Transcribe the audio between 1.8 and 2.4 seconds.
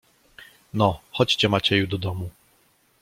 do domu."